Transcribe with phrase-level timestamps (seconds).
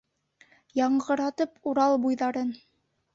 [0.79, 2.51] Яңғыратып Урал буйҙарын.